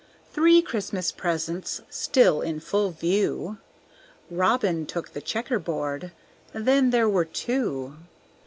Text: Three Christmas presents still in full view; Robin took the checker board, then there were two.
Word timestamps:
Three 0.33 0.63
Christmas 0.63 1.11
presents 1.11 1.79
still 1.91 2.41
in 2.41 2.59
full 2.59 2.89
view; 2.89 3.59
Robin 4.31 4.87
took 4.87 5.09
the 5.13 5.21
checker 5.21 5.59
board, 5.59 6.11
then 6.53 6.89
there 6.89 7.07
were 7.07 7.23
two. 7.25 7.97